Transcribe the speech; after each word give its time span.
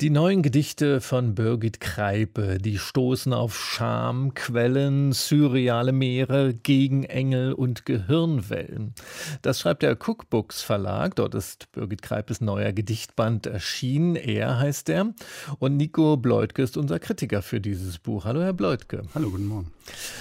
die 0.00 0.10
neuen 0.10 0.42
Gedichte 0.42 1.00
von 1.00 1.34
Birgit 1.34 1.80
Kreipe, 1.80 2.58
die 2.58 2.78
stoßen 2.78 3.32
auf 3.32 3.58
Scham, 3.58 4.34
Quellen, 4.34 5.12
surreale 5.12 5.92
Meere, 5.92 6.54
Gegenengel 6.54 7.52
und 7.52 7.84
Gehirnwellen. 7.84 8.94
Das 9.42 9.60
schreibt 9.60 9.82
der 9.82 9.96
Cookbooks 9.96 10.62
Verlag. 10.62 11.16
Dort 11.16 11.34
ist 11.34 11.70
Birgit 11.72 12.02
Kreipes 12.02 12.40
neuer 12.40 12.72
Gedichtband 12.72 13.46
erschienen. 13.46 14.16
Er 14.16 14.58
heißt 14.58 14.88
er. 14.88 15.14
Und 15.58 15.76
Nico 15.76 16.16
Bleutke 16.16 16.62
ist 16.62 16.76
unser 16.76 16.98
Kritiker 16.98 17.42
für 17.42 17.60
dieses 17.60 17.98
Buch. 17.98 18.24
Hallo, 18.24 18.40
Herr 18.40 18.52
Bleutke. 18.52 19.02
Hallo, 19.14 19.30
guten 19.30 19.46
Morgen. 19.46 19.72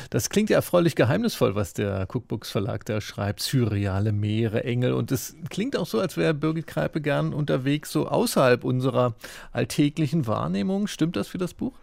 Das 0.09 0.29
klingt 0.29 0.49
ja 0.49 0.57
erfreulich 0.57 0.95
geheimnisvoll, 0.95 1.55
was 1.55 1.73
der 1.73 2.07
Cookbooks 2.13 2.49
Verlag 2.49 2.85
da 2.85 3.01
schreibt. 3.01 3.41
Surreale 3.41 4.11
Meere, 4.11 4.63
Engel. 4.63 4.93
Und 4.93 5.11
es 5.11 5.35
klingt 5.49 5.77
auch 5.77 5.87
so, 5.87 5.99
als 5.99 6.17
wäre 6.17 6.33
Birgit 6.33 6.67
Kreipe 6.67 7.01
gern 7.01 7.33
unterwegs, 7.33 7.91
so 7.91 8.07
außerhalb 8.07 8.63
unserer 8.63 9.15
alltäglichen 9.51 10.27
Wahrnehmung. 10.27 10.87
Stimmt 10.87 11.15
das 11.15 11.27
für 11.27 11.37
das 11.37 11.53
Buch? 11.53 11.73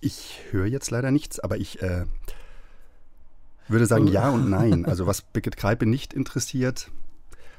Ich 0.00 0.40
höre 0.50 0.66
jetzt 0.66 0.90
leider 0.90 1.10
nichts, 1.10 1.40
aber 1.40 1.56
ich 1.56 1.82
äh, 1.82 2.04
würde 3.68 3.86
sagen 3.86 4.06
ja 4.06 4.30
und 4.30 4.50
nein. 4.50 4.84
Also 4.84 5.06
was 5.06 5.22
Birgit 5.22 5.56
Kreipe 5.56 5.86
nicht 5.86 6.12
interessiert, 6.12 6.90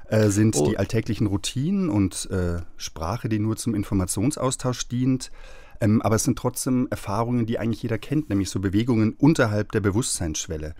äh, 0.07 0.29
sind 0.29 0.55
oh. 0.55 0.69
die 0.69 0.77
alltäglichen 0.77 1.27
Routinen 1.27 1.89
und 1.89 2.29
äh, 2.31 2.61
Sprache, 2.77 3.27
die 3.29 3.39
nur 3.39 3.57
zum 3.57 3.75
Informationsaustausch 3.75 4.87
dient. 4.87 5.31
Ähm, 5.79 6.01
aber 6.01 6.15
es 6.15 6.23
sind 6.23 6.37
trotzdem 6.37 6.87
Erfahrungen, 6.89 7.45
die 7.45 7.59
eigentlich 7.59 7.83
jeder 7.83 7.97
kennt, 7.97 8.29
nämlich 8.29 8.49
so 8.49 8.59
Bewegungen 8.59 9.13
unterhalb 9.13 9.71
der 9.71 9.81
Bewusstseinsschwelle. 9.81 10.75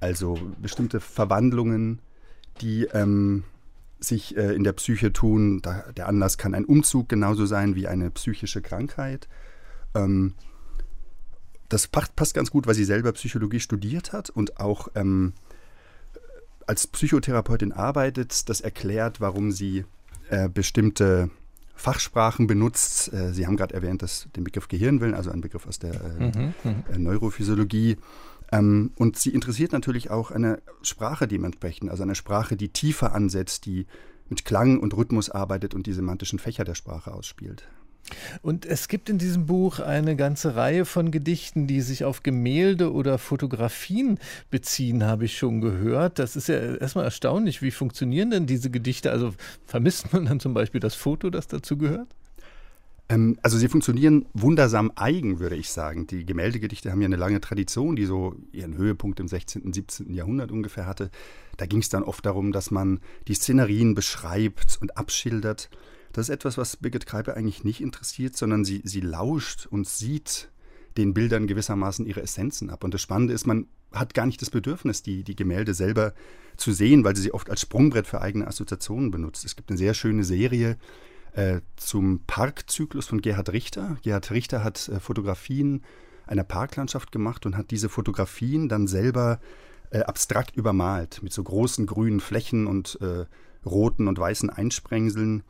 Also 0.00 0.38
bestimmte 0.60 1.00
Verwandlungen, 1.00 2.00
die 2.60 2.84
ähm, 2.92 3.44
sich 4.04 4.36
äh, 4.36 4.54
in 4.54 4.64
der 4.64 4.72
Psyche 4.72 5.12
tun. 5.12 5.60
Da, 5.62 5.84
der 5.96 6.08
Anlass 6.08 6.38
kann 6.38 6.54
ein 6.54 6.64
Umzug 6.64 7.08
genauso 7.08 7.46
sein 7.46 7.74
wie 7.74 7.86
eine 7.88 8.10
psychische 8.10 8.62
Krankheit. 8.62 9.28
Ähm, 9.94 10.34
das 11.68 11.88
passt, 11.88 12.14
passt, 12.14 12.34
ganz 12.34 12.50
gut, 12.50 12.66
weil 12.66 12.74
sie 12.74 12.84
selber 12.84 13.12
Psychologie 13.12 13.60
studiert 13.60 14.12
hat 14.12 14.30
und 14.30 14.60
auch 14.60 14.88
ähm, 14.94 15.32
als 16.66 16.86
Psychotherapeutin 16.86 17.72
arbeitet. 17.72 18.48
Das 18.48 18.60
erklärt, 18.60 19.20
warum 19.20 19.50
sie 19.50 19.84
äh, 20.28 20.48
bestimmte 20.48 21.30
Fachsprachen 21.74 22.46
benutzt. 22.46 23.12
Äh, 23.12 23.32
sie 23.32 23.46
haben 23.46 23.56
gerade 23.56 23.74
erwähnt, 23.74 24.02
dass 24.02 24.28
den 24.36 24.44
Begriff 24.44 24.68
Gehirnwellen, 24.68 25.14
also 25.14 25.30
ein 25.30 25.40
Begriff 25.40 25.66
aus 25.66 25.78
der 25.78 25.94
äh, 25.94 26.30
mhm, 26.38 26.54
mhm. 26.62 27.02
Neurophysiologie, 27.02 27.96
ähm, 28.54 28.92
und 28.96 29.18
sie 29.18 29.30
interessiert 29.30 29.72
natürlich 29.72 30.10
auch 30.10 30.30
eine 30.30 30.62
Sprache 30.82 31.26
dementsprechend, 31.26 31.90
also 31.90 32.02
eine 32.02 32.14
Sprache, 32.14 32.56
die 32.56 32.68
tiefer 32.68 33.14
ansetzt, 33.14 33.66
die 33.66 33.86
mit 34.28 34.44
Klang 34.44 34.78
und 34.78 34.96
Rhythmus 34.96 35.28
arbeitet 35.28 35.74
und 35.74 35.86
die 35.86 35.92
semantischen 35.92 36.38
Fächer 36.38 36.64
der 36.64 36.74
Sprache 36.74 37.12
ausspielt. 37.12 37.66
Und 38.42 38.66
es 38.66 38.88
gibt 38.88 39.08
in 39.08 39.16
diesem 39.16 39.46
Buch 39.46 39.80
eine 39.80 40.14
ganze 40.14 40.56
Reihe 40.56 40.84
von 40.84 41.10
Gedichten, 41.10 41.66
die 41.66 41.80
sich 41.80 42.04
auf 42.04 42.22
Gemälde 42.22 42.92
oder 42.92 43.16
Fotografien 43.16 44.18
beziehen, 44.50 45.04
habe 45.04 45.24
ich 45.24 45.38
schon 45.38 45.62
gehört. 45.62 46.18
Das 46.18 46.36
ist 46.36 46.48
ja 46.48 46.76
erstmal 46.76 47.06
erstaunlich. 47.06 47.62
Wie 47.62 47.70
funktionieren 47.70 48.30
denn 48.30 48.46
diese 48.46 48.70
Gedichte? 48.70 49.10
Also 49.10 49.34
vermisst 49.66 50.12
man 50.12 50.26
dann 50.26 50.38
zum 50.38 50.52
Beispiel 50.52 50.80
das 50.80 50.94
Foto, 50.94 51.30
das 51.30 51.48
dazu 51.48 51.78
gehört? 51.78 52.08
Ähm, 53.08 53.38
also 53.42 53.58
sie 53.58 53.68
funktionieren 53.68 54.26
wundersam 54.32 54.92
eigen, 54.96 55.38
würde 55.38 55.56
ich 55.56 55.70
sagen. 55.70 56.06
Die 56.06 56.24
Gemäldegedichte 56.24 56.90
haben 56.90 57.00
ja 57.00 57.06
eine 57.06 57.16
lange 57.16 57.40
Tradition, 57.40 57.96
die 57.96 58.06
so 58.06 58.34
ihren 58.52 58.76
Höhepunkt 58.76 59.20
im 59.20 59.28
16., 59.28 59.72
17. 59.72 60.12
Jahrhundert 60.12 60.50
ungefähr 60.50 60.86
hatte. 60.86 61.10
Da 61.56 61.66
ging 61.66 61.80
es 61.80 61.88
dann 61.88 62.02
oft 62.02 62.24
darum, 62.24 62.52
dass 62.52 62.70
man 62.70 63.00
die 63.28 63.34
Szenerien 63.34 63.94
beschreibt 63.94 64.78
und 64.80 64.96
abschildert. 64.96 65.70
Das 66.12 66.28
ist 66.28 66.34
etwas, 66.34 66.56
was 66.56 66.76
Birgit 66.76 67.06
Kreipe 67.06 67.36
eigentlich 67.36 67.64
nicht 67.64 67.80
interessiert, 67.80 68.36
sondern 68.36 68.64
sie, 68.64 68.80
sie 68.84 69.00
lauscht 69.00 69.66
und 69.66 69.86
sieht 69.88 70.50
den 70.96 71.12
Bildern 71.12 71.48
gewissermaßen 71.48 72.06
ihre 72.06 72.22
Essenzen 72.22 72.70
ab. 72.70 72.84
Und 72.84 72.94
das 72.94 73.02
Spannende 73.02 73.34
ist, 73.34 73.46
man 73.46 73.66
hat 73.92 74.14
gar 74.14 74.26
nicht 74.26 74.40
das 74.40 74.50
Bedürfnis, 74.50 75.02
die, 75.02 75.24
die 75.24 75.36
Gemälde 75.36 75.74
selber 75.74 76.14
zu 76.56 76.72
sehen, 76.72 77.04
weil 77.04 77.16
sie 77.16 77.22
sie 77.22 77.34
oft 77.34 77.50
als 77.50 77.60
Sprungbrett 77.60 78.06
für 78.06 78.20
eigene 78.20 78.46
Assoziationen 78.46 79.10
benutzt. 79.10 79.44
Es 79.44 79.56
gibt 79.56 79.70
eine 79.70 79.78
sehr 79.78 79.94
schöne 79.94 80.24
Serie, 80.24 80.78
äh, 81.34 81.60
zum 81.76 82.20
Parkzyklus 82.26 83.06
von 83.06 83.20
Gerhard 83.20 83.52
Richter. 83.52 83.96
Gerhard 84.02 84.30
Richter 84.30 84.64
hat 84.64 84.88
äh, 84.88 85.00
Fotografien 85.00 85.82
einer 86.26 86.44
Parklandschaft 86.44 87.12
gemacht 87.12 87.44
und 87.44 87.56
hat 87.56 87.70
diese 87.70 87.88
Fotografien 87.88 88.68
dann 88.68 88.86
selber 88.86 89.40
äh, 89.90 90.00
abstrakt 90.00 90.56
übermalt 90.56 91.22
mit 91.22 91.32
so 91.32 91.42
großen 91.42 91.86
grünen 91.86 92.20
Flächen 92.20 92.66
und 92.66 92.98
äh, 93.00 93.26
roten 93.66 94.08
und 94.08 94.18
weißen 94.18 94.48
Einsprengseln. 94.48 95.42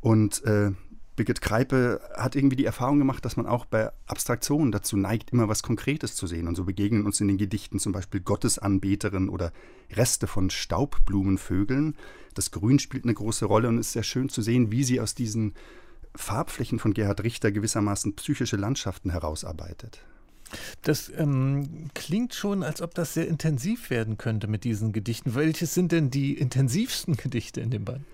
Und 0.00 0.44
äh, 0.44 0.72
Birgit 1.20 1.42
Kreipe 1.42 2.00
hat 2.14 2.34
irgendwie 2.34 2.56
die 2.56 2.64
Erfahrung 2.64 2.98
gemacht, 2.98 3.22
dass 3.26 3.36
man 3.36 3.44
auch 3.44 3.66
bei 3.66 3.92
Abstraktionen 4.06 4.72
dazu 4.72 4.96
neigt, 4.96 5.32
immer 5.32 5.48
was 5.48 5.62
Konkretes 5.62 6.14
zu 6.14 6.26
sehen. 6.26 6.48
Und 6.48 6.54
so 6.54 6.64
begegnen 6.64 7.04
uns 7.04 7.20
in 7.20 7.28
den 7.28 7.36
Gedichten 7.36 7.78
zum 7.78 7.92
Beispiel 7.92 8.22
Gottesanbeterinnen 8.22 9.28
oder 9.28 9.52
Reste 9.92 10.26
von 10.26 10.48
Staubblumenvögeln. 10.48 11.94
Das 12.32 12.52
Grün 12.52 12.78
spielt 12.78 13.04
eine 13.04 13.12
große 13.12 13.44
Rolle 13.44 13.68
und 13.68 13.76
es 13.76 13.88
ist 13.88 13.92
sehr 13.92 14.02
schön 14.02 14.30
zu 14.30 14.40
sehen, 14.40 14.72
wie 14.72 14.82
sie 14.82 14.98
aus 14.98 15.14
diesen 15.14 15.52
Farbflächen 16.14 16.78
von 16.78 16.94
Gerhard 16.94 17.22
Richter 17.22 17.52
gewissermaßen 17.52 18.16
psychische 18.16 18.56
Landschaften 18.56 19.10
herausarbeitet. 19.10 20.00
Das 20.80 21.12
ähm, 21.14 21.90
klingt 21.92 22.32
schon, 22.32 22.62
als 22.62 22.80
ob 22.80 22.94
das 22.94 23.12
sehr 23.12 23.28
intensiv 23.28 23.90
werden 23.90 24.16
könnte 24.16 24.46
mit 24.46 24.64
diesen 24.64 24.92
Gedichten. 24.94 25.34
Welches 25.34 25.74
sind 25.74 25.92
denn 25.92 26.10
die 26.10 26.32
intensivsten 26.32 27.18
Gedichte 27.18 27.60
in 27.60 27.68
dem 27.68 27.84
Band? 27.84 28.06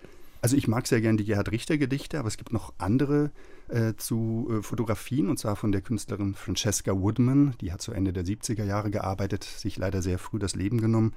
Also 0.47 0.57
ich 0.57 0.69
mag 0.69 0.87
sehr 0.87 1.01
gerne 1.01 1.19
die 1.19 1.25
Gerhard 1.25 1.51
Richter 1.51 1.77
Gedichte, 1.77 2.21
aber 2.21 2.29
es 2.29 2.37
gibt 2.37 2.53
noch 2.53 2.73
andere 2.79 3.33
äh, 3.67 3.95
zu 3.97 4.49
äh, 4.49 4.62
Fotografien 4.62 5.29
und 5.29 5.41
zwar 5.41 5.57
von 5.57 5.73
der 5.73 5.81
Künstlerin 5.81 6.37
Francesca 6.37 6.93
Woodman. 6.93 7.57
Die 7.61 7.73
hat 7.73 7.83
zu 7.83 7.91
Ende 7.91 8.12
der 8.12 8.25
70er 8.25 8.62
Jahre 8.62 8.93
gearbeitet, 8.93 9.43
sich 9.43 9.77
leider 9.77 10.03
sehr 10.03 10.21
früh 10.21 10.39
das 10.39 10.55
Leben 10.55 10.81
genommen. 10.81 11.15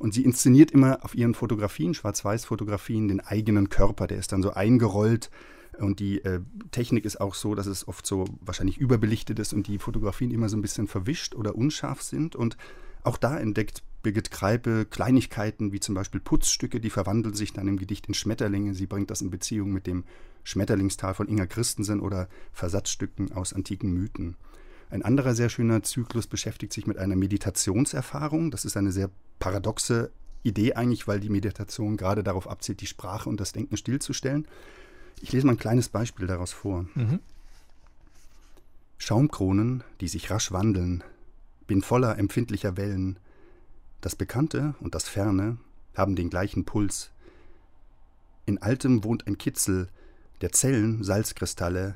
Und 0.00 0.12
sie 0.12 0.24
inszeniert 0.24 0.72
immer 0.72 1.04
auf 1.04 1.14
ihren 1.14 1.34
Fotografien, 1.34 1.94
Schwarz-Weiß-Fotografien, 1.94 3.06
den 3.06 3.20
eigenen 3.20 3.68
Körper. 3.68 4.08
Der 4.08 4.18
ist 4.18 4.32
dann 4.32 4.42
so 4.42 4.52
eingerollt. 4.52 5.30
Und 5.78 6.00
die 6.00 6.24
äh, 6.24 6.40
Technik 6.72 7.04
ist 7.04 7.20
auch 7.20 7.36
so, 7.36 7.54
dass 7.54 7.66
es 7.66 7.86
oft 7.86 8.04
so 8.04 8.24
wahrscheinlich 8.40 8.78
überbelichtet 8.78 9.38
ist 9.38 9.52
und 9.52 9.68
die 9.68 9.78
Fotografien 9.78 10.32
immer 10.32 10.48
so 10.48 10.56
ein 10.56 10.62
bisschen 10.62 10.88
verwischt 10.88 11.36
oder 11.36 11.54
unscharf 11.54 12.02
sind. 12.02 12.34
Und 12.34 12.56
auch 13.04 13.18
da 13.18 13.38
entdeckt 13.38 13.84
Birgit 14.04 14.30
Kreipe 14.30 14.86
Kleinigkeiten 14.86 15.72
wie 15.72 15.80
zum 15.80 15.96
Beispiel 15.96 16.20
Putzstücke, 16.20 16.78
die 16.78 16.90
verwandeln 16.90 17.34
sich 17.34 17.52
dann 17.52 17.66
im 17.66 17.76
Gedicht 17.76 18.06
in 18.06 18.14
Schmetterlinge. 18.14 18.74
Sie 18.74 18.86
bringt 18.86 19.10
das 19.10 19.20
in 19.20 19.30
Beziehung 19.30 19.72
mit 19.72 19.88
dem 19.88 20.04
Schmetterlingstal 20.44 21.14
von 21.14 21.26
Inga 21.26 21.46
Christensen 21.46 21.98
oder 21.98 22.28
Versatzstücken 22.52 23.32
aus 23.32 23.52
antiken 23.52 23.92
Mythen. 23.92 24.36
Ein 24.90 25.02
anderer 25.02 25.34
sehr 25.34 25.48
schöner 25.48 25.82
Zyklus 25.82 26.28
beschäftigt 26.28 26.72
sich 26.72 26.86
mit 26.86 26.98
einer 26.98 27.16
Meditationserfahrung. 27.16 28.52
Das 28.52 28.64
ist 28.64 28.76
eine 28.76 28.92
sehr 28.92 29.10
paradoxe 29.40 30.12
Idee 30.44 30.74
eigentlich, 30.74 31.08
weil 31.08 31.18
die 31.18 31.30
Meditation 31.30 31.96
gerade 31.96 32.22
darauf 32.22 32.48
abzielt, 32.48 32.80
die 32.80 32.86
Sprache 32.86 33.28
und 33.28 33.40
das 33.40 33.52
Denken 33.52 33.76
stillzustellen. 33.76 34.46
Ich 35.20 35.32
lese 35.32 35.46
mal 35.46 35.54
ein 35.54 35.58
kleines 35.58 35.88
Beispiel 35.88 36.26
daraus 36.26 36.52
vor. 36.52 36.86
Mhm. 36.94 37.18
Schaumkronen, 38.98 39.82
die 40.00 40.08
sich 40.08 40.30
rasch 40.30 40.52
wandeln, 40.52 41.02
bin 41.66 41.82
voller 41.82 42.18
empfindlicher 42.18 42.76
Wellen. 42.76 43.18
Das 44.04 44.16
Bekannte 44.16 44.74
und 44.80 44.94
das 44.94 45.08
Ferne 45.08 45.56
haben 45.96 46.14
den 46.14 46.28
gleichen 46.28 46.66
Puls. 46.66 47.10
In 48.44 48.60
Altem 48.60 49.02
wohnt 49.02 49.26
ein 49.26 49.38
Kitzel, 49.38 49.88
der 50.42 50.52
Zellen, 50.52 51.02
Salzkristalle 51.02 51.94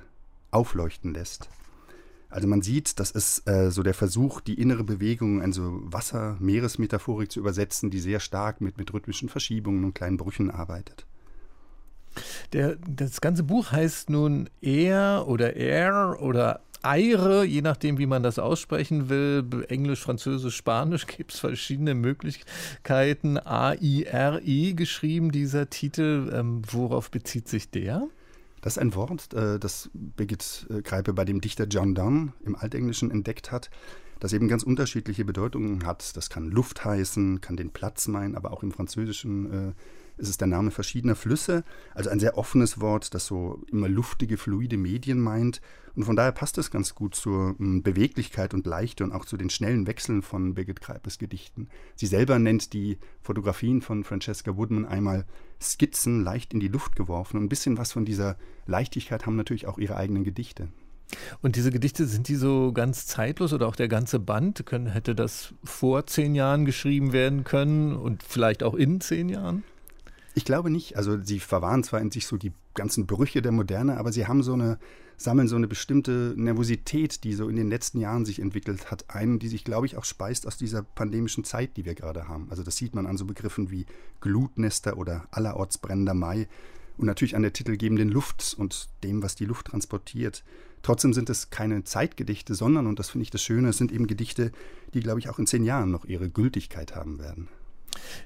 aufleuchten 0.50 1.12
lässt. 1.12 1.50
Also 2.30 2.48
man 2.48 2.62
sieht, 2.62 2.98
das 2.98 3.10
ist 3.10 3.46
äh, 3.46 3.70
so 3.70 3.82
der 3.82 3.92
Versuch, 3.92 4.40
die 4.40 4.58
innere 4.58 4.84
Bewegung, 4.84 5.42
also 5.42 5.80
Wasser-Meeresmetaphorik 5.82 7.30
zu 7.30 7.40
übersetzen, 7.40 7.90
die 7.90 8.00
sehr 8.00 8.20
stark 8.20 8.62
mit, 8.62 8.78
mit 8.78 8.90
rhythmischen 8.94 9.28
Verschiebungen 9.28 9.84
und 9.84 9.94
kleinen 9.94 10.16
Brüchen 10.16 10.50
arbeitet. 10.50 11.04
Der, 12.54 12.76
das 12.76 13.20
ganze 13.20 13.42
Buch 13.42 13.70
heißt 13.70 14.08
nun 14.08 14.48
Er 14.62 15.26
oder 15.26 15.56
Er 15.56 16.22
oder 16.22 16.62
Eire, 16.88 17.44
je 17.44 17.60
nachdem, 17.60 17.98
wie 17.98 18.06
man 18.06 18.22
das 18.22 18.38
aussprechen 18.38 19.10
will, 19.10 19.44
Englisch, 19.68 20.00
Französisch, 20.00 20.56
Spanisch, 20.56 21.06
gibt 21.16 21.34
es 21.34 21.40
verschiedene 21.40 21.94
Möglichkeiten. 21.94 23.36
A-I-R-I 23.36 24.74
geschrieben, 24.74 25.30
dieser 25.30 25.68
Titel. 25.68 26.32
Ähm, 26.32 26.62
worauf 26.70 27.10
bezieht 27.10 27.46
sich 27.46 27.70
der? 27.70 28.08
Das 28.62 28.74
ist 28.74 28.78
ein 28.78 28.94
Wort, 28.94 29.34
äh, 29.34 29.58
das 29.58 29.90
Birgit 29.92 30.66
Kreipe 30.82 31.10
äh, 31.10 31.14
bei 31.14 31.24
dem 31.24 31.42
Dichter 31.42 31.66
John 31.66 31.94
Donne 31.94 32.32
im 32.44 32.56
Altenglischen 32.56 33.10
entdeckt 33.10 33.52
hat. 33.52 33.70
Das 34.20 34.32
eben 34.32 34.48
ganz 34.48 34.62
unterschiedliche 34.62 35.24
Bedeutungen 35.24 35.86
hat. 35.86 36.16
Das 36.16 36.30
kann 36.30 36.50
Luft 36.50 36.84
heißen, 36.84 37.40
kann 37.40 37.56
den 37.56 37.70
Platz 37.70 38.08
meinen, 38.08 38.34
aber 38.34 38.52
auch 38.52 38.62
im 38.62 38.72
Französischen 38.72 39.52
äh, 39.68 39.72
ist 40.18 40.28
es 40.28 40.36
der 40.36 40.48
Name 40.48 40.70
verschiedener 40.70 41.14
Flüsse. 41.14 41.64
Also 41.94 42.10
ein 42.10 42.20
sehr 42.20 42.36
offenes 42.36 42.80
Wort, 42.80 43.14
das 43.14 43.26
so 43.26 43.62
immer 43.70 43.88
luftige, 43.88 44.36
fluide 44.36 44.76
Medien 44.76 45.20
meint. 45.20 45.60
Und 45.94 46.04
von 46.04 46.16
daher 46.16 46.32
passt 46.32 46.58
es 46.58 46.70
ganz 46.70 46.94
gut 46.94 47.14
zur 47.14 47.56
hm, 47.58 47.82
Beweglichkeit 47.82 48.54
und 48.54 48.66
Leichte 48.66 49.04
und 49.04 49.12
auch 49.12 49.24
zu 49.24 49.36
den 49.36 49.50
schnellen 49.50 49.86
Wechseln 49.86 50.22
von 50.22 50.54
Birgit 50.54 50.80
Kreipes 50.80 51.18
Gedichten. 51.18 51.68
Sie 51.96 52.06
selber 52.06 52.38
nennt 52.38 52.72
die 52.72 52.98
Fotografien 53.22 53.80
von 53.80 54.04
Francesca 54.04 54.56
Woodman 54.56 54.86
einmal 54.86 55.24
Skizzen 55.60 56.22
leicht 56.22 56.52
in 56.52 56.60
die 56.60 56.68
Luft 56.68 56.96
geworfen. 56.96 57.36
Und 57.36 57.44
ein 57.44 57.48
bisschen 57.48 57.78
was 57.78 57.92
von 57.92 58.04
dieser 58.04 58.36
Leichtigkeit 58.66 59.26
haben 59.26 59.36
natürlich 59.36 59.66
auch 59.66 59.78
ihre 59.78 59.96
eigenen 59.96 60.24
Gedichte. 60.24 60.68
Und 61.42 61.56
diese 61.56 61.70
Gedichte, 61.70 62.06
sind 62.06 62.28
die 62.28 62.34
so 62.34 62.72
ganz 62.72 63.06
zeitlos 63.06 63.52
oder 63.52 63.66
auch 63.66 63.76
der 63.76 63.88
ganze 63.88 64.18
Band? 64.18 64.66
Können, 64.66 64.86
hätte 64.86 65.14
das 65.14 65.54
vor 65.64 66.06
zehn 66.06 66.34
Jahren 66.34 66.64
geschrieben 66.64 67.12
werden 67.12 67.44
können 67.44 67.96
und 67.96 68.22
vielleicht 68.22 68.62
auch 68.62 68.74
in 68.74 69.00
zehn 69.00 69.28
Jahren? 69.28 69.64
Ich 70.34 70.44
glaube 70.44 70.70
nicht. 70.70 70.96
Also 70.96 71.20
sie 71.22 71.40
verwahren 71.40 71.82
zwar 71.82 72.00
in 72.00 72.10
sich 72.10 72.26
so 72.26 72.36
die 72.36 72.52
ganzen 72.74 73.06
Brüche 73.06 73.42
der 73.42 73.52
Moderne, 73.52 73.96
aber 73.96 74.12
sie 74.12 74.26
haben 74.26 74.42
so 74.42 74.52
eine, 74.52 74.78
sammeln 75.16 75.48
so 75.48 75.56
eine 75.56 75.66
bestimmte 75.66 76.34
Nervosität, 76.36 77.24
die 77.24 77.32
so 77.32 77.48
in 77.48 77.56
den 77.56 77.68
letzten 77.68 77.98
Jahren 77.98 78.24
sich 78.24 78.38
entwickelt 78.38 78.90
hat, 78.90 79.06
ein, 79.08 79.40
die 79.40 79.48
sich, 79.48 79.64
glaube 79.64 79.86
ich, 79.86 79.96
auch 79.96 80.04
speist 80.04 80.46
aus 80.46 80.56
dieser 80.56 80.82
pandemischen 80.82 81.42
Zeit, 81.42 81.76
die 81.76 81.84
wir 81.84 81.94
gerade 81.94 82.28
haben. 82.28 82.46
Also 82.50 82.62
das 82.62 82.76
sieht 82.76 82.94
man 82.94 83.06
an 83.06 83.16
so 83.16 83.24
Begriffen 83.24 83.70
wie 83.70 83.86
Glutnester 84.20 84.96
oder 84.96 85.26
allerorts 85.32 85.78
brennender 85.78 86.14
Mai 86.14 86.46
und 86.98 87.06
natürlich 87.06 87.34
an 87.34 87.42
der 87.42 87.52
titelgebenden 87.52 88.08
Luft 88.08 88.54
und 88.56 88.88
dem, 89.02 89.22
was 89.22 89.34
die 89.34 89.44
Luft 89.44 89.66
transportiert. 89.66 90.44
Trotzdem 90.82 91.12
sind 91.12 91.30
es 91.30 91.50
keine 91.50 91.84
Zeitgedichte, 91.84 92.54
sondern, 92.54 92.86
und 92.86 92.98
das 92.98 93.10
finde 93.10 93.22
ich 93.22 93.30
das 93.30 93.42
Schöne, 93.42 93.68
es 93.68 93.78
sind 93.78 93.92
eben 93.92 94.06
Gedichte, 94.06 94.52
die, 94.94 95.00
glaube 95.00 95.20
ich, 95.20 95.28
auch 95.28 95.38
in 95.38 95.46
zehn 95.46 95.64
Jahren 95.64 95.90
noch 95.90 96.04
ihre 96.04 96.28
Gültigkeit 96.28 96.94
haben 96.94 97.18
werden. 97.18 97.48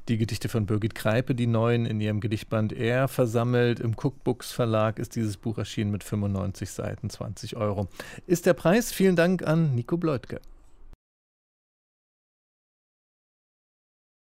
Die 0.09 0.19
Gedichte 0.19 0.49
von 0.49 0.67
Birgit 0.67 0.95
Kreipe, 0.95 1.35
die 1.35 1.47
neuen 1.47 1.87
in 1.87 2.01
ihrem 2.01 2.21
Gedichtband 2.21 2.73
R 2.73 3.09
versammelt. 3.09 3.81
Im 3.81 3.95
Cookbooks 3.97 4.53
Verlag 4.53 4.99
ist 4.99 5.17
dieses 5.17 5.37
Buch 5.37 5.59
erschienen 5.59 5.91
mit 5.91 6.05
95 6.05 6.71
Seiten, 6.71 7.09
20 7.11 7.57
Euro. 7.57 7.89
Ist 8.27 8.47
der 8.47 8.55
Preis? 8.55 8.93
Vielen 8.93 9.17
Dank 9.17 9.47
an 9.47 9.75
Nico 9.75 9.97
Bleutke. 9.97 10.41